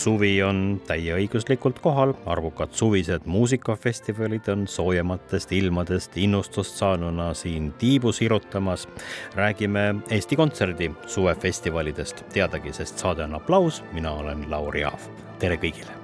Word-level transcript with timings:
Suvi 0.00 0.38
on 0.42 0.80
täieõiguslikult 0.88 1.80
kohal, 1.84 2.14
arvukad 2.30 2.72
suvised 2.76 3.26
muusikafestivalid 3.28 4.48
on 4.52 4.66
soojematest 4.70 5.52
ilmadest 5.52 6.16
innustust 6.16 6.80
saanuna 6.80 7.34
siin 7.34 7.72
tiibu 7.78 8.12
sirutamas. 8.12 8.88
räägime 9.34 9.94
Eesti 10.10 10.36
Kontserdi 10.36 10.90
suvefestivalidest, 11.06 12.24
teadagi, 12.32 12.72
sest 12.72 12.98
saade 12.98 13.24
on 13.24 13.34
aplaus, 13.34 13.82
mina 13.92 14.12
olen 14.12 14.46
Lauri 14.50 14.84
Aav, 14.84 15.10
tere 15.38 15.56
kõigile 15.56 15.99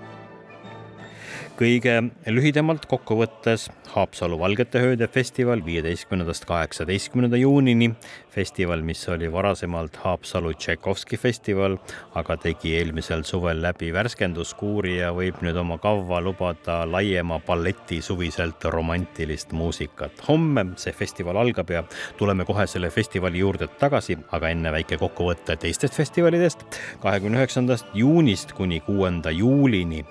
kõige 1.57 1.95
lühidamalt 2.29 2.85
kokku 2.89 3.17
võttes 3.17 3.71
Haapsalu 3.95 4.37
Valgete 4.39 4.81
Hööde 4.83 5.07
festival 5.09 5.63
viieteistkümnendast 5.65 6.45
kaheksateistkümnenda 6.45 7.37
juunini. 7.41 7.95
festival, 8.31 8.83
mis 8.83 9.09
oli 9.09 9.33
varasemalt 9.33 9.97
Haapsalu 9.97 10.53
Tšaikovski 10.53 11.17
festival, 11.17 11.79
aga 12.15 12.37
tegi 12.37 12.75
eelmisel 12.77 13.23
suvel 13.25 13.63
läbi 13.63 13.93
värskenduskuuri 13.93 14.99
ja 14.99 15.13
võib 15.17 15.41
nüüd 15.41 15.57
oma 15.57 15.79
kavva 15.79 16.21
lubada 16.21 16.83
laiema 16.85 17.41
balleti 17.41 18.03
suviselt 18.03 18.65
romantilist 18.65 19.53
muusikat. 19.53 20.29
homme 20.29 20.67
see 20.77 20.93
festival 20.93 21.37
algab 21.37 21.71
ja 21.71 21.85
tuleme 22.19 22.45
kohe 22.45 22.67
selle 22.67 22.91
festivali 22.91 23.39
juurde 23.39 23.67
tagasi, 23.67 24.19
aga 24.31 24.49
enne 24.49 24.73
väike 24.73 24.97
kokkuvõte 24.97 25.57
teistest 25.57 25.95
festivalidest. 25.95 26.59
kahekümne 27.01 27.39
üheksandast 27.39 27.87
juunist 27.95 28.53
kuni 28.53 28.81
kuuenda 28.81 29.31
juulini 29.31 30.05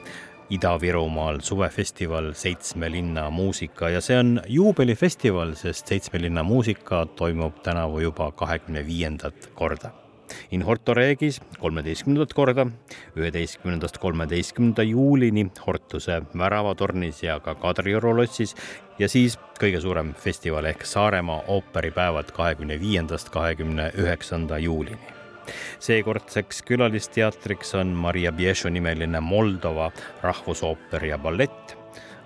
Ida-Virumaal 0.49 1.39
suvefestival 1.41 2.33
Seitsme 2.33 2.91
linna 2.91 3.29
muusika 3.29 3.89
ja 3.89 4.01
see 4.01 4.17
on 4.19 4.39
juubelifestival, 4.47 5.55
sest 5.57 5.87
Seitsme 5.89 6.21
linna 6.21 6.43
muusika 6.43 7.05
toimub 7.17 7.63
tänavu 7.65 7.99
juba 7.99 8.31
kahekümne 8.31 8.85
viiendat 8.87 9.49
korda. 9.55 9.89
In 10.51 10.61
Horto 10.65 10.93
Regis 10.93 11.41
kolmeteistkümnendat 11.59 12.33
korda, 12.33 12.67
üheteistkümnendast 13.15 13.97
kolmeteistkümnenda 13.97 14.83
juulini 14.83 15.47
Hortuse 15.67 16.21
väravatornis 16.37 17.23
ja 17.23 17.39
ka 17.39 17.55
Kadrioru 17.55 18.15
lossis 18.17 18.55
ja 18.99 19.09
siis 19.09 19.37
kõige 19.61 19.81
suurem 19.81 20.13
festival 20.13 20.65
ehk 20.69 20.85
Saaremaa 20.85 21.43
ooperipäevad 21.47 22.33
kahekümne 22.37 22.79
viiendast 22.81 23.29
kahekümne 23.33 23.91
üheksanda 23.97 24.57
juulini 24.57 25.24
seekordseks 25.79 26.61
külalisteatriks 26.67 27.75
on 27.79 27.93
Maria 27.95 28.31
Biešu 28.35 28.71
nimeline 28.73 29.21
Moldova 29.21 29.91
rahvusooper 30.23 31.05
ja 31.11 31.17
ballett, 31.21 31.77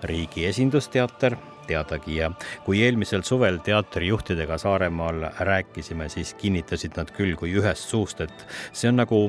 riigi 0.04 0.46
esindusteater 0.48 1.36
teadagi 1.70 2.16
ja 2.16 2.30
kui 2.64 2.82
eelmisel 2.84 3.22
suvel 3.26 3.60
teatrijuhtidega 3.64 4.58
Saaremaal 4.58 5.28
rääkisime, 5.38 6.08
siis 6.08 6.34
kinnitasid 6.40 6.98
nad 6.98 7.12
küll 7.14 7.36
kui 7.38 7.54
ühest 7.60 7.92
suust, 7.92 8.20
et 8.24 8.46
see 8.72 8.90
on 8.90 9.00
nagu 9.02 9.22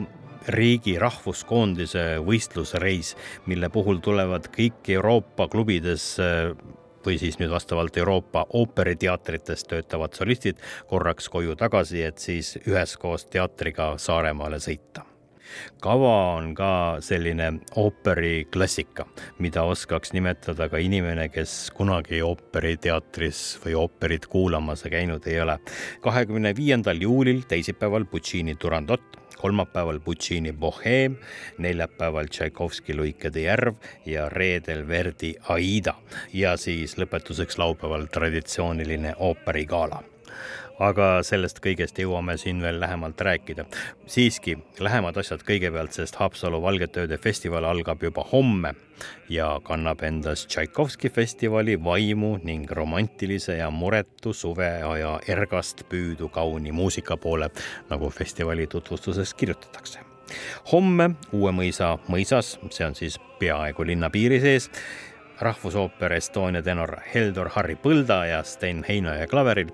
riigi 0.49 0.95
rahvuskoondise 0.99 2.21
võistlusreis, 2.25 3.15
mille 3.45 3.69
puhul 3.69 4.01
tulevad 4.01 4.49
kõik 4.53 4.89
Euroopa 4.95 5.47
klubides 5.51 6.15
või 7.05 7.19
siis 7.21 7.39
nüüd 7.41 7.51
vastavalt 7.53 7.97
Euroopa 7.97 8.45
ooperiteatrites 8.49 9.63
töötavad 9.69 10.17
solistid 10.17 10.59
korraks 10.89 11.29
koju 11.29 11.55
tagasi, 11.59 12.03
et 12.03 12.19
siis 12.19 12.57
üheskoos 12.65 13.29
teatriga 13.31 13.95
Saaremaale 14.01 14.61
sõita 14.63 15.05
kava 15.81 16.13
on 16.37 16.53
ka 16.55 16.71
selline 17.03 17.51
ooperiklassika, 17.79 19.05
mida 19.43 19.63
oskaks 19.67 20.13
nimetada 20.15 20.69
ka 20.71 20.81
inimene, 20.81 21.27
kes 21.33 21.71
kunagi 21.75 22.21
ooperiteatris 22.25 23.41
või 23.65 23.75
ooperit 23.83 24.27
kuulamas 24.31 24.85
käinud 24.91 25.27
ei 25.27 25.41
ole. 25.41 25.59
kahekümne 26.01 26.55
viiendal 26.55 27.01
juulil, 27.01 27.43
teisipäeval 27.47 28.05
Puccini 28.05 28.55
Turandot 28.55 29.20
kolmapäeval 29.41 29.99
Puccini 29.99 30.53
Boheme, 30.53 31.17
neljapäeval 31.57 32.29
Tšaikovski 32.29 32.95
Luikede 32.95 33.41
järv 33.47 33.75
ja 34.05 34.29
reedel 34.29 34.87
Verdi 34.87 35.33
Aida. 35.49 35.95
Ja 36.33 36.57
siis 36.57 36.97
lõpetuseks 37.01 37.57
laupäeval 37.57 38.05
traditsiooniline 38.13 39.15
ooperigala 39.17 40.03
aga 40.81 41.07
sellest 41.25 41.59
kõigest 41.61 41.99
jõuame 42.01 42.37
siin 42.41 42.61
veel 42.61 42.79
lähemalt 42.79 43.21
rääkida. 43.21 43.65
siiski 44.05 44.57
lähemad 44.79 45.17
asjad 45.17 45.43
kõigepealt, 45.47 45.93
sest 45.93 46.15
Haapsalu 46.15 46.61
Valgete 46.61 47.05
Ööde 47.05 47.17
festival 47.17 47.65
algab 47.65 48.03
juba 48.03 48.25
homme 48.31 48.73
ja 49.29 49.59
kannab 49.63 50.03
endas 50.03 50.45
Tšaikovski 50.47 51.09
festivali 51.09 51.77
vaimu 51.83 52.37
ning 52.43 52.71
romantilise 52.71 53.57
ja 53.57 53.69
muretu 53.69 54.33
suveaja 54.33 55.19
ergast 55.27 55.83
püüdu 55.89 56.29
kauni 56.29 56.71
muusika 56.71 57.17
poole, 57.17 57.49
nagu 57.89 58.09
festivali 58.09 58.67
tutvustuses 58.67 59.33
kirjutatakse 59.33 60.11
homme 60.71 61.11
Uue 61.33 61.51
mõisa 61.55 61.95
mõisas, 62.11 62.55
see 62.71 62.85
on 62.87 62.95
siis 62.95 63.17
peaaegu 63.39 63.85
linna 63.87 64.09
piiri 64.13 64.39
sees 64.43 64.69
rahvusooper 65.41 66.13
Estonia 66.13 66.61
tenor 66.61 66.97
Heldor 67.13 67.49
Harri 67.55 67.75
Põlda 67.75 68.21
ja 68.29 68.41
Sten 68.45 68.83
Heinoja 68.87 69.27
klaveril 69.27 69.71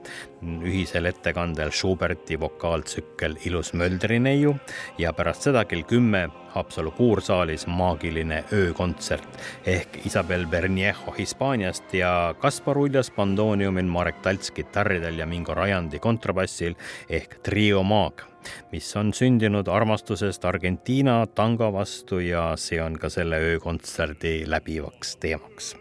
ühisel 0.64 1.10
ettekandel 1.10 1.74
Schuberti 1.76 2.40
vokaaltsükkel 2.40 3.36
Ilus 3.46 3.74
möldrineiu 3.74 4.56
ja 4.98 5.14
pärast 5.14 5.48
seda 5.48 5.66
kell 5.68 5.84
kümme 5.88 6.28
Haapsalu 6.56 6.92
kuursaalis 6.98 7.68
maagiline 7.68 8.44
öökontsert 8.54 9.42
ehk 9.66 10.00
Isabel 10.06 10.48
Berniejo 10.48 11.14
Hispaaniast 11.18 11.94
ja 11.94 12.36
Kaspar 12.40 12.78
Uljas 12.78 13.12
bandooniumil, 13.12 13.86
Marek 13.86 14.24
Talts 14.24 14.52
kitarridel 14.52 15.20
ja 15.20 15.28
Mingo 15.28 15.54
Rajandi 15.54 16.00
kontrabassil 16.00 16.80
ehk 17.10 17.40
Trio 17.44 17.84
Maag 17.84 18.24
mis 18.72 18.96
on 18.96 19.14
sündinud 19.14 19.68
armastusest 19.68 20.46
Argentiina 20.46 21.26
tango 21.36 21.72
vastu 21.74 22.20
ja 22.20 22.54
see 22.56 22.82
on 22.82 22.98
ka 23.00 23.10
selle 23.10 23.40
öökontserdi 23.52 24.44
läbivaks 24.48 25.18
teemaks. 25.24 25.76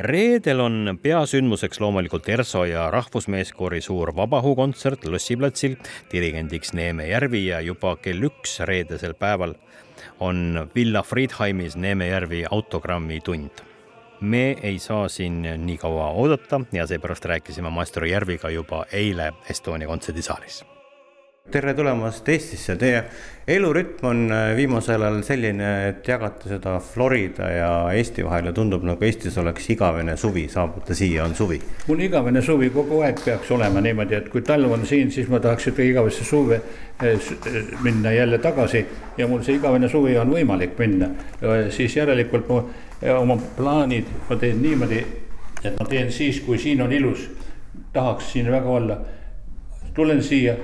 Reedel 0.00 0.60
on 0.60 0.98
peasündmuseks 1.02 1.80
loomulikult 1.80 2.28
ERSO 2.28 2.64
ja 2.68 2.90
Rahvusmeeskoori 2.92 3.80
suur 3.80 4.12
vabaõhukontsert 4.16 5.08
Lossiplatsil, 5.08 5.78
dirigendiks 6.12 6.74
Neeme 6.76 7.08
Järvi 7.08 7.46
ja 7.46 7.62
juba 7.64 7.96
kell 8.02 8.28
üks 8.28 8.58
reedesel 8.68 9.16
päeval 9.18 9.56
on 10.20 10.68
Villa 10.74 11.02
Friedheimis 11.02 11.76
Neeme 11.76 12.08
Järvi 12.12 12.44
autogrammi 12.50 13.20
tund. 13.24 13.64
Me 14.20 14.56
ei 14.62 14.78
saa 14.78 15.08
siin 15.08 15.42
nii 15.42 15.78
kaua 15.78 16.10
oodata 16.10 16.60
ja 16.72 16.86
seepärast 16.86 17.24
rääkisime 17.24 17.70
maestro 17.70 18.06
Järviga 18.06 18.50
juba 18.50 18.84
eile 18.92 19.32
Estonia 19.50 19.88
kontserdisaalis 19.88 20.64
tere 21.50 21.72
tulemast 21.74 22.28
Eestisse, 22.28 22.74
teie 22.76 23.02
elurütm 23.48 24.04
on 24.06 24.18
äh, 24.32 24.50
viimasel 24.56 25.02
ajal 25.02 25.22
selline, 25.24 25.68
et 25.88 26.08
jagate 26.08 26.50
seda 26.50 26.74
Florida 26.84 27.48
ja 27.52 27.68
Eesti 27.96 28.24
vahel 28.26 28.50
ja 28.50 28.52
tundub 28.56 28.84
nagu 28.84 29.04
Eestis 29.04 29.38
oleks 29.40 29.70
igavene 29.72 30.16
suvi, 30.20 30.44
saabute 30.52 30.96
siia, 30.98 31.24
on 31.24 31.34
suvi. 31.38 31.60
mul 31.88 32.02
igavene 32.04 32.42
suvi 32.44 32.68
kogu 32.74 33.00
aeg 33.06 33.22
peaks 33.24 33.52
olema 33.56 33.80
niimoodi, 33.84 34.18
et 34.18 34.28
kui 34.32 34.42
talv 34.44 34.74
on 34.76 34.84
siin, 34.86 35.12
siis 35.14 35.30
ma 35.32 35.40
tahaks 35.40 35.70
ikka 35.70 35.86
igavesse 35.86 36.26
suve 36.28 36.58
äh, 36.58 37.14
äh, 37.14 37.70
minna 37.84 38.12
jälle 38.12 38.38
tagasi. 38.38 38.84
ja 39.18 39.28
mul 39.28 39.42
see 39.46 39.56
igavene 39.56 39.88
suvi 39.88 40.18
on 40.18 40.34
võimalik 40.34 40.76
minna, 40.78 41.08
siis 41.70 41.96
järelikult 41.96 42.48
mu 42.48 42.60
oma 43.14 43.38
plaanid 43.56 44.10
ma 44.28 44.36
teen 44.36 44.60
niimoodi, 44.62 45.00
et 45.64 45.80
ma 45.80 45.86
teen 45.88 46.12
siis, 46.12 46.42
kui 46.44 46.58
siin 46.58 46.82
on 46.82 46.92
ilus, 46.92 47.24
tahaks 47.92 48.32
siin 48.32 48.52
väga 48.52 48.68
olla. 48.68 49.00
tulen 49.94 50.22
siia 50.22 50.54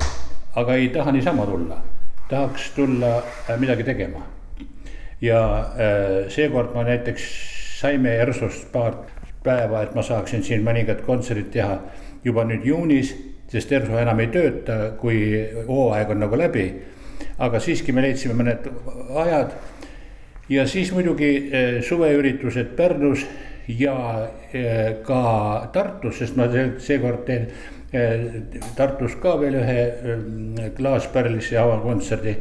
aga 0.57 0.75
ei 0.75 0.89
taha 0.89 1.13
niisama 1.13 1.47
tulla, 1.47 1.81
tahaks 2.29 2.71
tulla 2.77 3.17
äh, 3.19 3.59
midagi 3.59 3.85
tegema. 3.85 4.23
ja 5.21 5.41
äh, 5.59 6.29
seekord 6.29 6.75
ma 6.75 6.85
näiteks 6.85 7.23
saime 7.81 8.17
ERSO-st 8.17 8.73
paar 8.73 8.95
päeva, 9.45 9.83
et 9.83 9.95
ma 9.95 10.03
saaksin 10.03 10.43
siin 10.43 10.65
mõningad 10.65 11.05
kontserdid 11.07 11.51
teha 11.53 11.79
juba 12.25 12.45
nüüd 12.45 12.65
juunis, 12.65 13.15
sest 13.49 13.73
ERSO 13.73 13.99
enam 14.01 14.21
ei 14.21 14.29
tööta, 14.33 14.95
kui 15.01 15.19
hooaeg 15.69 16.11
on 16.11 16.21
nagu 16.27 16.39
läbi. 16.39 16.73
aga 17.39 17.61
siiski 17.61 17.93
me 17.93 18.03
leidsime 18.03 18.35
mõned 18.35 18.67
ajad 19.23 19.55
ja 20.49 20.67
siis 20.67 20.93
muidugi 20.93 21.31
äh, 21.37 21.83
suveüritused 21.83 22.77
Pärnus 22.77 23.27
ja 23.69 24.29
ka 25.07 25.23
Tartus, 25.73 26.19
sest 26.19 26.37
ma 26.37 26.49
seekord 26.79 27.25
teen 27.29 27.49
Tartus 28.75 29.15
ka 29.23 29.37
veel 29.39 29.55
ühe 29.61 30.71
klaaspärlisse 30.75 31.59
avakontserdi. 31.61 32.35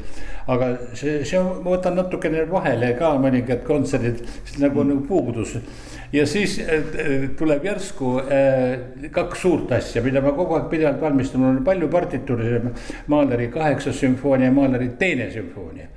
aga 0.47 0.69
see, 0.97 1.21
see 1.23 1.37
on, 1.39 1.61
ma 1.63 1.75
võtan 1.75 1.95
natukene 1.95 2.47
vahele 2.49 2.89
ka 2.97 3.13
mõningad 3.21 3.61
kontserdid, 3.67 4.23
nagu 4.59 4.81
mm. 4.81 4.89
nagu 4.89 5.05
puudus. 5.07 5.53
ja 6.11 6.25
siis 6.25 6.57
tuleb 7.37 7.63
järsku 7.69 8.15
kaks 9.11 9.45
suurt 9.45 9.71
asja, 9.77 10.01
mida 10.01 10.21
ma 10.21 10.33
kogu 10.33 10.57
aeg 10.57 10.67
pidevalt 10.73 11.01
valmistan, 11.01 11.41
mul 11.41 11.53
on 11.53 11.63
palju 11.63 11.89
partituure, 11.89 12.61
Mahleri 13.07 13.47
kaheksas 13.53 14.01
sümfoonia, 14.01 14.51
Mahleri 14.51 14.89
teine 14.99 15.29
sümfoonia 15.31 15.87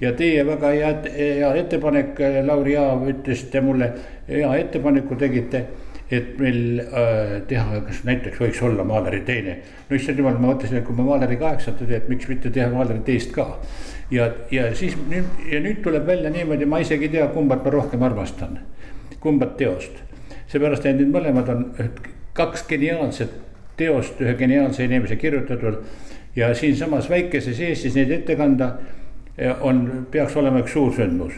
ja 0.00 0.12
teie 0.12 0.44
väga 0.46 0.74
hea, 0.74 0.92
hea 1.16 1.54
ettepanek, 1.62 2.20
Lauri 2.46 2.76
Aav, 2.76 3.08
ütlesite 3.08 3.60
mulle, 3.64 3.92
hea 4.28 4.54
ettepaneku 4.60 5.16
tegite 5.20 5.66
et 6.10 6.38
meil 6.38 6.80
äh, 6.80 7.40
teha, 7.48 7.80
kas 7.86 8.02
näiteks 8.04 8.40
võiks 8.40 8.60
olla 8.64 8.84
Mahleri 8.84 9.22
teine. 9.24 9.56
no 9.88 9.96
issand 9.96 10.18
jumal, 10.20 10.36
ma 10.38 10.52
mõtlesin, 10.52 10.78
et 10.78 10.86
kui 10.86 10.96
ma 10.96 11.06
Mahleri 11.08 11.38
kaheksanda 11.40 11.86
teen, 11.86 11.96
et 11.96 12.08
miks 12.12 12.28
mitte 12.28 12.52
teha 12.52 12.68
Mahleri 12.72 13.00
teist 13.06 13.32
ka. 13.32 13.46
ja, 14.10 14.28
ja 14.52 14.68
siis 14.76 14.96
nüüd 15.08 15.48
ja 15.50 15.60
nüüd 15.64 15.80
tuleb 15.82 16.06
välja 16.06 16.30
niimoodi, 16.30 16.68
ma 16.68 16.82
isegi 16.84 17.08
ei 17.08 17.14
tea, 17.16 17.28
kumbat 17.32 17.64
ma 17.64 17.72
rohkem 17.72 18.02
armastan, 18.02 18.58
kumbat 19.20 19.56
teost. 19.56 20.02
seepärast, 20.46 20.86
et 20.86 21.00
need 21.00 21.12
mõlemad 21.14 21.48
on 21.50 21.64
kaks 22.36 22.66
geniaalset 22.68 23.40
teost 23.76 24.20
ühe 24.20 24.34
geniaalse 24.38 24.84
inimese 24.84 25.16
kirjutatud. 25.16 25.80
ja 26.36 26.54
siinsamas 26.54 27.08
väikeses 27.10 27.60
Eestis 27.60 27.94
neid 27.94 28.10
ette 28.10 28.36
kanda 28.36 28.74
on, 29.60 30.06
peaks 30.10 30.36
olema 30.36 30.62
üks 30.62 30.72
suur 30.72 30.92
sündmus. 30.94 31.34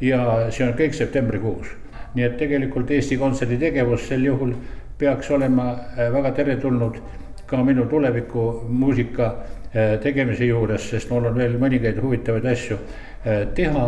Ja 0.00 0.50
see 0.52 0.66
on 0.66 0.74
kõik 0.76 0.96
septembrikuus. 0.96 1.70
Nii 2.16 2.24
et 2.24 2.38
tegelikult 2.40 2.90
Eesti 2.90 3.18
Kontserdi 3.20 3.58
tegevus 3.60 4.06
sel 4.08 4.24
juhul 4.24 4.54
peaks 4.98 5.30
olema 5.30 5.70
äh, 5.72 6.12
väga 6.12 6.32
teretulnud 6.36 7.00
ka 7.46 7.62
minu 7.64 7.86
tuleviku 7.86 8.64
muusika 8.68 9.26
äh, 9.26 9.98
tegemise 10.02 10.48
juures, 10.48 10.90
sest 10.90 11.10
mul 11.10 11.28
on 11.30 11.38
veel 11.38 11.58
mõningaid 11.60 12.00
huvitavaid 12.02 12.48
asju 12.52 12.78
äh, 12.78 13.44
teha, 13.54 13.86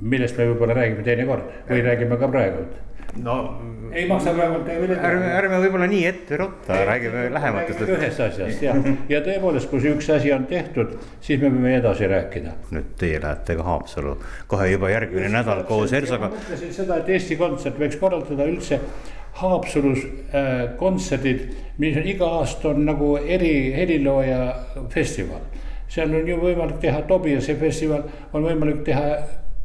millest 0.00 0.38
me 0.38 0.48
võib-olla 0.50 0.76
räägime 0.76 1.04
teinekord 1.04 1.52
või 1.68 1.84
räägime 1.84 2.18
ka 2.20 2.28
praegu 2.32 2.64
no 3.22 3.36
ei 3.92 4.06
maksa 4.08 4.32
praegu 4.34 4.60
teha. 4.66 4.98
ärme, 5.08 5.28
ärme 5.38 5.58
võib-olla 5.62 5.88
nii 5.90 6.02
ette 6.08 6.38
rutta, 6.40 6.78
räägime 6.88 7.26
lähematest. 7.32 7.82
ühest 7.86 8.22
asjast 8.26 8.62
ja, 8.64 8.74
ja 9.08 9.20
tõepoolest, 9.24 9.70
kui 9.70 9.82
see 9.82 9.94
üks 9.96 10.10
asi 10.12 10.32
on 10.34 10.46
tehtud, 10.50 10.96
siis 11.24 11.40
me 11.40 11.50
võime 11.50 11.76
edasi 11.78 12.08
rääkida. 12.10 12.56
nüüd 12.74 12.94
teie 13.00 13.20
lähete 13.22 13.56
ka 13.58 13.66
Haapsallu 13.66 14.16
kohe 14.50 14.70
juba 14.72 14.90
järgmine 14.92 15.30
nädal 15.32 15.64
koos 15.68 15.94
Elsaga. 15.96 16.30
ma 16.30 16.40
mõtlesin 16.40 16.74
seda, 16.76 17.00
et 17.00 17.12
Eesti 17.16 17.38
Kontsert 17.40 17.80
võiks 17.80 18.00
korraldada 18.00 18.48
üldse 18.50 18.80
Haapsalus 19.36 20.04
äh, 20.32 20.76
kontserdid, 20.80 21.48
mis 21.78 21.96
on 22.00 22.06
iga 22.08 22.28
aasta 22.38 22.70
on 22.70 22.86
nagu 22.88 23.16
eri 23.20 23.72
helilooja 23.76 24.38
festival. 24.92 25.42
seal 25.88 26.14
on 26.14 26.28
ju 26.28 26.36
võimalik 26.40 26.80
teha 26.82 27.02
Tobiase 27.08 27.54
festival, 27.60 28.06
on 28.32 28.42
võimalik 28.48 28.80
teha 28.84 29.10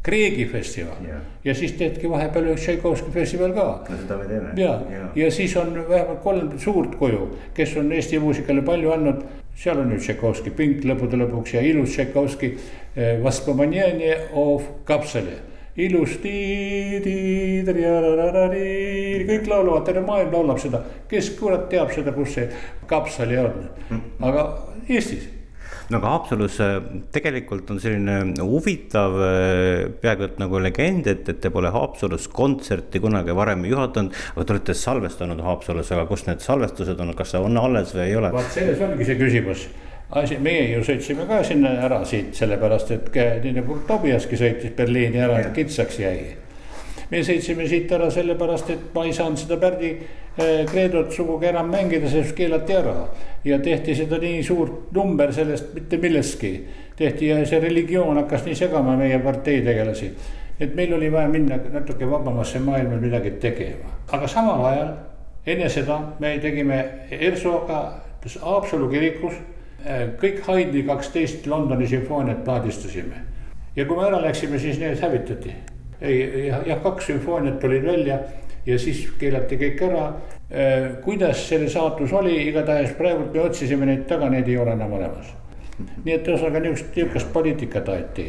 Kreegi 0.02 0.48
festival. 0.50 1.04
Ja, 1.06 1.20
ja 1.44 1.54
siis 1.54 1.76
teedki 1.78 2.10
vahepeal 2.10 2.48
üks 2.54 2.64
Tšaikovski 2.64 3.12
festival 3.14 3.54
ka. 3.54 3.66
no 3.88 3.98
seda 4.00 4.16
me 4.18 4.26
teeme. 4.26 4.54
ja, 4.58 4.72
ja., 4.90 5.04
ja 5.14 5.30
siis 5.30 5.54
on 5.56 5.76
vähemalt 5.88 6.20
kolm 6.24 6.50
suurt 6.58 6.96
kuju, 6.98 7.28
kes 7.54 7.76
on 7.78 7.92
Eesti 7.92 8.18
muusikale 8.18 8.64
palju 8.66 8.90
andnud, 8.96 9.22
seal 9.54 9.78
on 9.78 9.94
ju 9.94 10.00
Tšaikovski 10.02 10.50
pink 10.58 10.82
lõppude 10.90 11.22
lõpuks 11.22 11.54
ja 11.54 11.62
ilus 11.62 11.94
Tšaikovski 11.94 12.52
eh, 12.52 13.22
Vaspomanje 13.22 14.18
of 14.32 14.66
Kapseli 14.84 15.38
ilusti 15.76 16.32
kõik 19.28 19.46
laulavad, 19.48 19.84
terve 19.86 20.02
maailm 20.04 20.34
laulab 20.34 20.60
seda, 20.60 20.82
kes 21.08 21.30
kurat 21.38 21.68
teab 21.72 21.92
seda, 21.94 22.12
kus 22.16 22.34
see 22.36 22.48
kapsali 22.90 23.38
on, 23.40 23.62
mm. 23.88 24.02
aga 24.28 24.44
Eestis 24.88 25.30
no 25.92 26.00
aga 26.00 26.12
Haapsalus 26.14 26.58
äh, 26.64 26.74
tegelikult 27.14 27.70
on 27.72 27.80
selline 27.82 28.18
huvitav 28.40 29.16
äh, 29.20 29.90
peaaegu 30.02 30.26
et 30.28 30.40
nagu 30.42 30.60
legend, 30.62 31.08
et, 31.12 31.28
et 31.28 31.40
te 31.42 31.52
pole 31.52 31.72
Haapsalus 31.74 32.28
kontserti 32.32 33.02
kunagi 33.02 33.36
varem 33.36 33.64
juhatanud. 33.68 34.16
aga 34.34 34.46
te 34.48 34.56
olete 34.56 34.76
salvestanud 34.78 35.42
Haapsalus, 35.44 35.92
aga 35.92 36.06
kus 36.08 36.26
need 36.28 36.44
salvestused 36.44 37.00
on, 37.00 37.14
kas 37.18 37.34
see 37.34 37.42
on 37.42 37.60
alles 37.60 37.94
või 37.96 38.06
ei 38.08 38.18
ole? 38.20 38.32
vaat 38.34 38.52
selles 38.54 38.80
ongi 38.84 39.08
see 39.08 39.18
küsimus 39.20 39.66
asi, 40.20 40.36
meie 40.44 40.68
ju 40.74 40.82
sõitsime 40.84 41.26
ka 41.28 41.40
sinna 41.46 41.72
ära 41.86 42.02
siit, 42.08 42.34
sellepärast 42.36 42.90
et 42.96 43.12
nii 43.44 43.56
nagu 43.60 43.78
Tobiaski 43.88 44.38
sõitis 44.40 44.74
Berliini 44.76 45.22
ära, 45.24 45.40
kitsaks 45.56 46.00
jäi 46.02 46.18
me 47.12 47.20
sõitsime 47.20 47.66
siit 47.68 47.92
ära 47.92 48.08
sellepärast, 48.10 48.70
et 48.72 48.84
ma 48.94 49.04
ei 49.04 49.12
saanud 49.12 49.40
seda 49.40 49.58
Pärdi 49.60 49.92
Kreedot 50.32 51.10
eh, 51.10 51.12
sugugi 51.12 51.50
enam 51.50 51.68
mängida, 51.68 52.08
sest 52.08 52.32
keelati 52.36 52.72
ära. 52.72 52.94
ja 53.44 53.58
tehti 53.58 53.94
seda 53.94 54.16
nii 54.18 54.42
suurt 54.42 54.92
number 54.96 55.32
sellest 55.32 55.74
mitte 55.74 55.98
millestki. 56.00 56.52
tehti 56.96 57.28
ja 57.28 57.42
see 57.46 57.60
religioon 57.60 58.16
hakkas 58.16 58.46
nii 58.46 58.54
segama 58.54 58.96
meie 58.96 59.18
partei 59.18 59.60
tegelasi. 59.62 60.10
et 60.60 60.74
meil 60.74 60.94
oli 60.94 61.12
vaja 61.12 61.28
minna 61.28 61.58
natuke 61.72 62.10
vabamasse 62.10 62.58
maailma 62.58 62.96
midagi 63.00 63.30
tegema, 63.30 63.92
aga 64.12 64.28
samal 64.28 64.64
ajal 64.64 64.94
enne 65.46 65.68
seda 65.68 65.98
me 66.20 66.38
tegime 66.38 66.84
ERSO-ga 67.10 67.82
Haapsalu 68.40 68.88
kirikus 68.88 69.34
eh, 69.84 70.08
kõik 70.16 70.40
Haydni 70.46 70.86
kaksteist 70.88 71.46
Londoni 71.46 71.86
sümfooniat 71.86 72.44
plaadistasime. 72.44 73.20
ja 73.76 73.84
kui 73.84 73.96
me 73.96 74.08
ära 74.08 74.22
läksime, 74.22 74.58
siis 74.58 74.80
need 74.80 74.96
hävitati 75.00 75.71
jah, 76.02 76.62
jah, 76.66 76.80
kaks 76.82 77.10
sümfooniat 77.10 77.60
tulid 77.60 77.84
välja 77.86 78.18
ja 78.66 78.78
siis 78.78 79.04
keelati 79.18 79.58
kõik 79.60 79.82
ära. 79.88 80.06
Äh, 80.52 80.88
kuidas 81.04 81.46
selle 81.48 81.70
saatus 81.72 82.12
oli, 82.12 82.36
igatahes 82.48 82.94
praegult 82.98 83.32
me 83.34 83.46
otsisime 83.46 83.88
neid 83.88 84.06
taga, 84.10 84.28
neid 84.30 84.48
ei 84.48 84.58
ole 84.60 84.76
enam 84.76 84.98
olemas. 84.98 85.32
nii 86.04 86.14
et 86.14 86.26
ühesõnaga 86.28 86.60
niisugust, 86.60 86.96
niisugust 86.96 87.30
poliitikat 87.32 87.88
aeti 87.88 88.26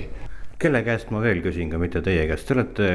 kelle 0.63 0.79
käest 0.83 1.09
ma 1.11 1.19
veel 1.21 1.41
küsin 1.43 1.67
ka, 1.69 1.77
mitte 1.81 1.99
teie 2.01 2.23
käest, 2.29 2.47
te 2.47 2.55
olete 2.55 2.87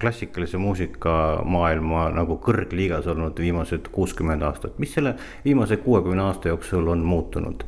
klassikalise 0.00 0.58
muusika 0.60 1.14
maailma 1.48 2.10
nagu 2.12 2.36
kõrgliigas 2.44 3.08
olnud 3.10 3.40
viimased 3.40 3.88
kuuskümmend 3.94 4.44
aastat, 4.44 4.76
mis 4.78 4.92
selle 4.92 5.14
viimase 5.44 5.78
kuuekümne 5.80 6.26
aasta 6.28 6.52
jooksul 6.52 6.92
on 6.92 7.04
muutunud? 7.06 7.64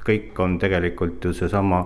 kõik 0.00 0.38
on 0.40 0.54
tegelikult 0.62 1.24
ju 1.24 1.32
seesama 1.36 1.82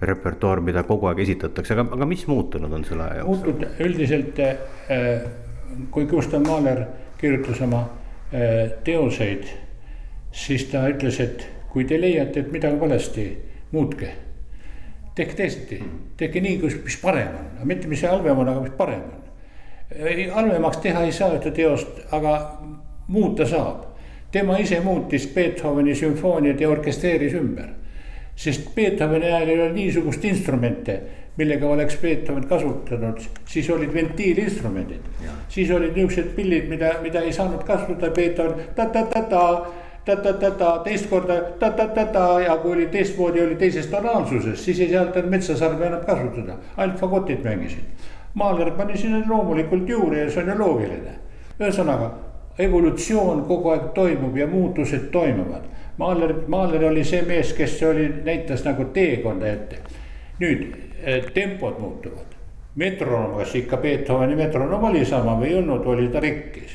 repertuaar, 0.00 0.60
mida 0.60 0.82
kogu 0.84 1.08
aeg 1.10 1.22
esitatakse, 1.24 1.74
aga, 1.74 1.86
aga 1.96 2.08
mis 2.08 2.26
muutunud 2.28 2.72
on 2.72 2.84
selle 2.84 3.06
aja 3.06 3.22
jooksul? 3.22 3.52
muutunud 3.52 3.80
üldiselt, 3.86 4.40
äh, 4.40 5.22
kui 5.90 6.06
Gustav 6.10 6.44
Mahler 6.46 6.84
kirjutas 7.18 7.60
oma 7.64 7.82
äh, 8.32 8.76
teoseid, 8.84 9.48
siis 10.32 10.66
ta 10.72 10.84
ütles, 10.92 11.20
et 11.24 11.46
kui 11.72 11.86
te 11.88 12.00
leiate, 12.00 12.44
et 12.44 12.52
midagi 12.52 12.80
valesti, 12.80 13.26
muutke. 13.72 14.12
tehke 15.16 15.32
teisiti, 15.32 15.78
tehke 16.16 16.40
nii, 16.44 16.58
mis 16.84 16.98
parem 17.00 17.38
on, 17.38 17.46
mitte 17.64 17.88
mis 17.88 18.02
halvem 18.04 18.38
on, 18.38 18.48
aga 18.52 18.60
mis 18.66 18.76
parem 18.76 19.00
on. 19.00 19.22
halvemaks 20.34 20.82
teha 20.84 21.06
ei 21.08 21.12
saa 21.12 21.32
ühte 21.38 21.50
teost, 21.56 22.02
aga 22.12 22.36
muuta 23.08 23.46
saab. 23.48 23.84
tema 24.30 24.58
ise 24.58 24.80
muutis 24.80 25.26
Beethoveni 25.32 25.94
sümfooniad 25.94 26.60
ja 26.60 26.68
orkestreeris 26.68 27.32
ümber 27.32 27.72
sest 28.36 28.74
Beethoveni 28.74 29.26
ajal 29.26 29.48
ei 29.48 29.60
ole 29.60 29.72
niisugust 29.72 30.24
instrumente, 30.24 31.00
millega 31.36 31.68
oleks 31.68 31.96
Beethoven 32.00 32.46
kasutanud, 32.48 33.20
siis 33.44 33.70
olid 33.70 33.94
ventiilinstrumendid. 33.94 35.00
siis 35.48 35.70
olid 35.70 35.96
niuksed 35.96 36.34
pillid, 36.36 36.68
mida, 36.68 36.94
mida 37.02 37.20
ei 37.20 37.32
saanud 37.32 37.64
kasutada, 37.64 38.10
Beethoven 38.10 38.54
ta-ta-ta-ta 38.76 39.66
ta-ta-ta-ta, 40.06 40.78
teist 40.84 41.08
korda 41.10 41.40
ta-ta-ta-ta 41.58 42.40
ja 42.40 42.56
kui 42.56 42.72
oli 42.72 42.86
teistmoodi, 42.86 43.42
oli 43.42 43.56
teises 43.56 43.86
tonaalsuses, 43.86 44.64
siis 44.64 44.80
ei 44.80 44.92
saanud 44.92 45.30
metsasarve 45.30 45.86
enam 45.86 46.04
kasutada, 46.06 46.60
ainult 46.76 47.00
fagotid 47.00 47.42
mängisid. 47.44 48.04
Mahler 48.34 48.70
pani 48.76 48.98
sinna 48.98 49.22
loomulikult 49.28 49.88
juurde 49.88 50.20
ja 50.20 50.30
see 50.30 50.42
on 50.42 50.52
ju 50.52 50.58
loogiline. 50.58 51.16
ühesõnaga, 51.60 52.10
evolutsioon 52.58 53.44
kogu 53.48 53.72
aeg 53.72 53.88
toimub 53.94 54.36
ja 54.36 54.46
muutused 54.46 55.08
toimuvad 55.12 55.64
Mahler, 55.98 56.34
Mahler 56.46 56.84
oli 56.84 57.04
see 57.04 57.22
mees, 57.22 57.52
kes 57.56 57.82
oli, 57.82 58.08
näitas 58.24 58.64
nagu 58.64 58.84
teekonda 58.92 59.48
ette. 59.48 59.78
nüüd 60.40 60.64
eh, 61.02 61.24
tempod 61.34 61.78
muutuvad, 61.80 62.34
metronoom, 62.74 63.38
kas 63.38 63.54
ikka 63.56 63.76
Beethoveni 63.80 64.36
metronoom 64.36 64.82
oli 64.84 65.04
sama 65.04 65.38
või 65.40 65.54
ei 65.54 65.54
olnud, 65.58 65.86
oli 65.86 66.08
ta 66.12 66.20
rikkis. 66.20 66.74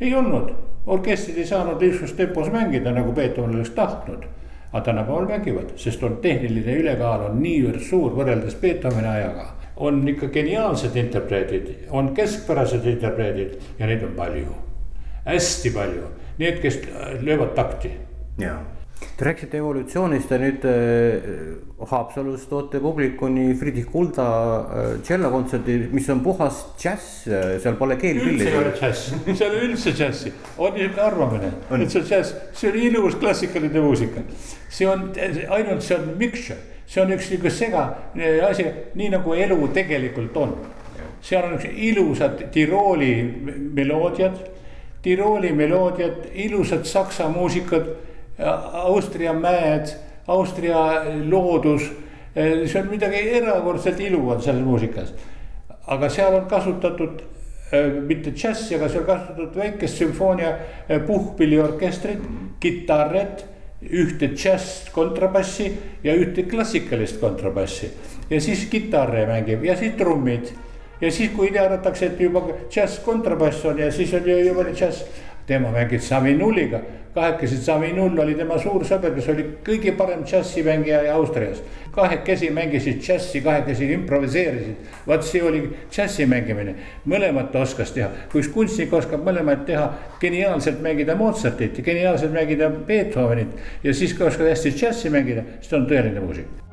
ei 0.00 0.14
olnud, 0.14 0.52
orkestrid 0.86 1.38
ei 1.38 1.46
saanud 1.46 1.82
niisuguses 1.82 2.16
tempos 2.16 2.50
mängida, 2.52 2.92
nagu 2.94 3.12
Beethoven 3.12 3.56
oleks 3.56 3.70
tahtnud. 3.70 4.26
aga 4.72 4.84
tänapäeval 4.84 5.26
mängivad, 5.26 5.72
sest 5.76 6.02
on 6.02 6.16
tehniline 6.22 6.76
ülekaal 6.78 7.24
on 7.26 7.42
niivõrd 7.42 7.80
suur 7.82 8.12
võrreldes 8.14 8.54
Beethoveni 8.60 9.08
ajaga 9.08 9.54
on 9.76 10.08
ikka 10.08 10.28
geniaalsed 10.28 10.96
interpreedid, 10.96 11.68
on 11.90 12.14
keskpärased 12.14 12.84
interpreedid 12.86 13.56
ja 13.78 13.86
neid 13.86 14.04
on 14.04 14.12
palju, 14.16 14.54
hästi 15.24 15.72
palju, 15.74 16.12
need, 16.38 16.60
kes 16.62 16.78
löövad 17.24 17.54
takti 17.56 17.90
jaa, 18.40 18.58
Te 19.16 19.24
rääkisite 19.24 19.56
evolutsioonist 19.60 20.30
ja 20.32 20.36
nüüd 20.40 20.64
äh, 20.68 21.28
Haapsalus 21.88 22.42
toote 22.48 22.80
publikuni 22.80 23.54
Friedrich 23.56 23.88
Kulda 23.92 24.26
äh, 24.26 24.88
tšellokontserdi, 25.04 25.76
mis 25.92 26.08
on 26.12 26.20
puhas 26.24 26.58
džäss, 26.80 27.22
seal 27.24 27.78
pole 27.80 27.96
keelpilli. 28.00 28.36
üldse 28.36 28.50
ei 28.50 28.58
ole 28.58 28.72
džässi, 28.76 29.20
see 29.30 29.46
ei 29.46 29.50
ole 29.50 29.62
üldse 29.68 29.94
džässi, 29.96 30.32
on 30.58 30.76
niisugune 30.76 31.04
arvamine, 31.04 31.52
et 31.78 31.94
see 31.94 32.02
on 32.02 32.10
džäss, 32.10 32.34
see 32.60 32.72
on 32.72 32.76
ilus 32.80 33.16
klassikaline 33.20 33.84
muusika. 33.84 34.24
see 34.68 34.88
on 34.88 35.08
ainult, 35.16 35.84
see 35.84 35.96
on 35.96 36.12
mixture, 36.20 36.60
see 36.86 37.00
on 37.04 37.16
üks 37.16 37.32
niisugune 37.32 37.54
sega 37.56 37.86
asi, 38.50 38.68
nii 39.00 39.08
nagu 39.16 39.36
elu 39.46 39.58
tegelikult 39.80 40.36
on. 40.36 40.54
seal 41.24 41.48
on 41.48 41.56
üks 41.56 41.68
ilusad 41.72 42.44
Tirooli 42.52 43.14
meloodiad, 43.80 44.36
Tirooli 45.02 45.56
meloodiad, 45.56 46.30
ilusad 46.36 46.84
saksa 46.84 47.28
muusikad 47.32 47.88
Austria 48.72 49.32
mäed, 49.32 49.92
Austria 50.26 51.04
loodus. 51.28 51.90
see 52.34 52.78
on 52.80 52.88
midagi 52.88 53.18
erakordselt 53.36 54.00
ilu 54.00 54.28
on 54.30 54.42
selles 54.42 54.64
muusikas. 54.64 55.14
aga 55.86 56.08
seal 56.08 56.34
on 56.34 56.46
kasutatud 56.46 57.22
mitte 58.06 58.30
džässi, 58.30 58.74
aga 58.74 58.88
seal 58.88 59.04
kasutatud 59.04 59.56
väikest 59.56 59.98
sümfoonia 59.98 60.54
puhkpilliorkestrit, 61.06 62.22
kitarret, 62.60 63.44
ühte 63.82 64.32
džäss 64.34 64.90
kontrabassi 64.92 65.70
ja 66.04 66.14
ühte 66.14 66.42
klassikalist 66.50 67.20
kontrabassi. 67.20 67.90
ja 68.30 68.40
siis 68.40 68.66
kitarre 68.70 69.26
mängib 69.26 69.64
ja 69.64 69.76
siis 69.76 69.94
trummid 69.98 70.52
ja 71.00 71.10
siis, 71.10 71.30
kui 71.36 71.50
teadatakse, 71.50 72.06
et 72.06 72.20
juba 72.20 72.42
džäss 72.70 73.00
kontrabass 73.04 73.64
on 73.64 73.78
ja 73.78 73.90
siis 73.92 74.12
on 74.14 74.28
ju 74.28 74.38
juba 74.44 74.64
džäss 74.70 75.04
tema 75.46 75.70
mängis 75.74 76.08
Savinulliga, 76.08 76.80
kahekesi 77.14 77.56
Savinull 77.56 78.18
oli 78.22 78.34
tema 78.38 78.58
suur 78.58 78.84
sõber, 78.86 79.14
kes 79.16 79.28
oli 79.32 79.46
kõige 79.66 79.94
parem 79.98 80.22
džässimängija 80.24 81.02
Austrias. 81.14 81.62
kahekesi 81.90 82.50
mängisid 82.54 83.00
džässi, 83.02 83.40
kahekesi 83.42 83.88
improviseerisid, 83.92 84.76
vaat 85.06 85.26
see 85.26 85.42
oli 85.42 85.64
džässi 85.90 86.26
mängimine, 86.26 86.74
mõlemat 87.06 87.50
ta 87.52 87.64
oskas 87.66 87.90
teha, 87.90 88.08
kui 88.30 88.44
üks 88.44 88.52
kunstnik 88.54 88.94
oskab 88.94 89.26
mõlemaid 89.26 89.66
teha, 89.66 89.90
geniaalselt 90.22 90.80
mängida 90.82 91.18
Mozartit 91.18 91.82
geniaalselt 91.82 92.32
mängida 92.32 92.70
Beethovenit 92.70 93.58
ja 93.82 93.94
siis, 93.94 94.14
kui 94.14 94.26
oskad 94.26 94.46
hästi 94.46 94.76
džässi 94.78 95.10
mängida, 95.10 95.42
siis 95.58 95.74
ta 95.74 95.80
on 95.82 95.90
tõeline 95.90 96.22
muusik 96.22 96.69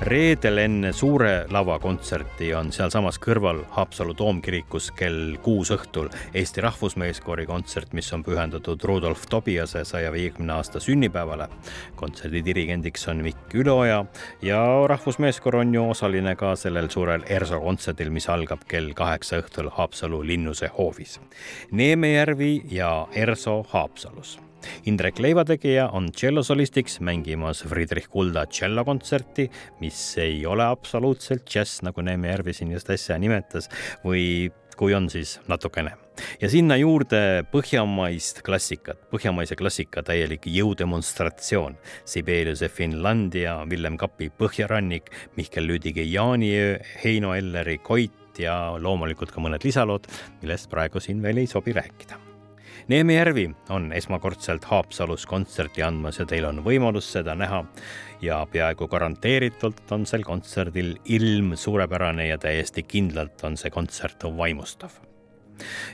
reedel 0.00 0.58
enne 0.58 0.92
suure 0.92 1.46
lava 1.50 1.78
kontserti 1.80 2.50
on 2.54 2.68
sealsamas 2.74 3.16
kõrval 3.22 3.62
Haapsalu 3.72 4.14
toomkirikus 4.18 4.90
kell 4.96 5.36
kuus 5.42 5.70
õhtul 5.72 6.10
Eesti 6.36 6.60
Rahvusmeeskoori 6.64 7.46
kontsert, 7.48 7.94
mis 7.96 8.12
on 8.12 8.24
pühendatud 8.26 8.84
Rudolf 8.84 9.26
Tobiase 9.30 9.84
saja 9.88 10.12
viiekümne 10.12 10.52
aasta 10.52 10.80
sünnipäevale. 10.80 11.48
kontserdi 11.96 12.44
dirigendiks 12.44 13.08
on 13.08 13.24
Mikk 13.24 13.54
Üleoja 13.54 14.04
ja 14.42 14.62
Rahvusmeeskoor 14.86 15.56
on 15.56 15.74
ju 15.74 15.90
osaline 15.90 16.36
ka 16.36 16.56
sellel 16.56 16.88
suurel 16.88 17.24
ERSO 17.28 17.60
kontserdil, 17.60 18.10
mis 18.10 18.28
algab 18.28 18.64
kell 18.68 18.92
kaheksa 18.94 19.40
õhtul 19.40 19.70
Haapsalu 19.72 20.26
linnuse 20.26 20.70
hoovis. 20.78 21.20
Neemejärvi 21.70 22.62
ja 22.70 23.06
ERSO 23.12 23.62
Haapsalus 23.68 24.45
Indrek 24.90 25.18
Leivategija 25.22 25.88
on 25.96 26.10
tšellosolistiks 26.12 27.00
mängimas 27.00 27.64
Friedrich 27.66 28.10
Kulda 28.12 28.46
tšellokontserti, 28.50 29.48
mis 29.80 30.00
ei 30.22 30.44
ole 30.46 30.66
absoluutselt 30.66 31.46
džäss, 31.48 31.82
nagu 31.86 32.04
Neeme 32.04 32.32
Järvi 32.32 32.54
siin 32.56 32.72
just 32.76 32.90
äsja 32.90 33.18
nimetas, 33.20 33.70
või 34.04 34.50
kui 34.76 34.94
on, 34.94 35.08
siis 35.10 35.38
natukene. 35.48 35.96
ja 36.40 36.48
sinna 36.52 36.76
juurde 36.80 37.44
põhjamaist 37.52 38.42
klassikat, 38.44 39.02
põhjamaise 39.12 39.56
klassika 39.56 40.02
täielik 40.06 40.46
jõudemonstratsioon. 40.48 41.76
Sibeliuse 42.08 42.68
Finlandia, 42.72 43.58
Villem 43.70 43.98
Kapi 44.00 44.30
Põhjarannik, 44.38 45.10
Mihkel 45.36 45.68
Lüdige 45.68 46.04
Jaaniöö, 46.04 46.78
Heino 47.04 47.34
Elleri 47.36 47.78
Koit 47.78 48.40
ja 48.40 48.76
loomulikult 48.80 49.32
ka 49.32 49.44
mõned 49.44 49.64
lisalood, 49.64 50.08
millest 50.42 50.70
praegu 50.72 51.00
siin 51.00 51.24
veel 51.24 51.44
ei 51.44 51.50
sobi 51.50 51.76
rääkida 51.76 52.25
Neeme 52.88 53.14
Järvi 53.14 53.48
on 53.74 53.88
esmakordselt 53.92 54.64
Haapsalus 54.70 55.24
kontserti 55.26 55.82
andmas 55.82 56.20
ja 56.20 56.26
teil 56.30 56.44
on 56.46 56.60
võimalus 56.62 57.08
seda 57.16 57.34
näha. 57.34 57.64
ja 58.22 58.46
peaaegu 58.52 58.86
garanteeritult 58.88 59.92
on 59.92 60.06
sel 60.06 60.22
kontserdil 60.24 60.94
ilm 61.04 61.56
suurepärane 61.56 62.28
ja 62.28 62.38
täiesti 62.38 62.82
kindlalt 62.82 63.42
on 63.44 63.56
see 63.56 63.70
kontsert 63.70 64.22
vaimustav. 64.36 64.90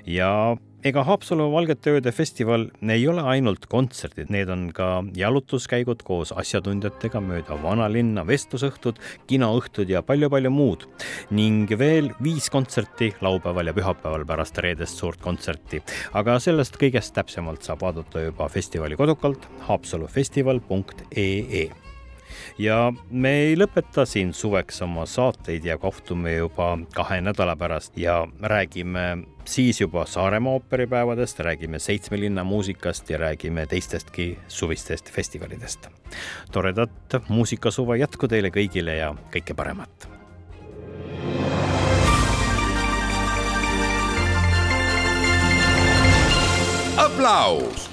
ja 0.06 0.56
ega 0.86 1.04
Haapsalu 1.06 1.46
Valgete 1.52 1.96
Ööde 1.96 2.12
festival 2.14 2.66
ei 2.90 3.04
ole 3.08 3.22
ainult 3.34 3.66
kontserdid, 3.70 4.30
need 4.34 4.50
on 4.50 4.64
ka 4.74 4.88
jalutuskäigud 5.16 6.02
koos 6.06 6.32
asjatundjatega 6.34 7.22
mööda 7.22 7.58
vanalinna, 7.62 8.24
vestlusõhtud, 8.26 8.98
kinoõhtud 9.30 9.92
ja 9.92 10.02
palju-palju 10.06 10.50
muud. 10.50 10.88
ning 11.30 11.70
veel 11.78 12.10
viis 12.22 12.50
kontserti 12.50 13.12
laupäeval 13.20 13.70
ja 13.70 13.76
pühapäeval 13.76 14.26
pärast 14.26 14.58
reedest 14.58 14.98
suurt 14.98 15.20
kontserti. 15.20 15.82
aga 16.12 16.38
sellest 16.38 16.76
kõigest 16.76 17.14
täpsemalt 17.14 17.62
saab 17.62 17.82
vaadata 17.82 18.26
juba 18.26 18.48
festivali 18.48 18.96
kodukalt 18.96 19.48
haapsalufestival.ee 19.68 21.81
ja 22.58 22.92
me 23.10 23.32
ei 23.46 23.56
lõpeta 23.56 24.06
siin 24.06 24.32
suveks 24.34 24.82
oma 24.82 25.06
saateid 25.06 25.64
ja 25.64 25.78
kohtume 25.78 26.34
juba 26.36 26.78
kahe 26.94 27.20
nädala 27.20 27.56
pärast 27.56 27.98
ja 27.98 28.26
räägime 28.42 29.24
siis 29.44 29.80
juba 29.80 30.06
Saaremaa 30.06 30.52
ooperipäevadest, 30.52 31.40
räägime 31.40 31.78
seitsme 31.78 32.20
linna 32.20 32.44
muusikast 32.44 33.10
ja 33.10 33.18
räägime 33.18 33.66
teistestki 33.66 34.38
suvistest 34.48 35.10
festivalidest. 35.10 35.88
toredat 36.52 37.22
muusikasuve 37.28 37.98
jätku 37.98 38.28
teile 38.28 38.50
kõigile 38.50 38.96
ja 38.96 39.14
kõike 39.32 39.54
paremat. 39.54 40.08
aplaus 46.96 47.90